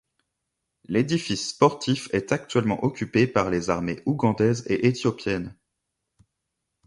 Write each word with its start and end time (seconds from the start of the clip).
L'édifice 0.85 1.49
sportif 1.49 2.09
est 2.11 2.31
actuellement 2.31 2.83
occupé 2.83 3.27
par 3.27 3.51
les 3.51 3.69
armées 3.69 4.01
ougandaise 4.07 4.63
et 4.65 4.87
éthiopienne. 4.87 5.55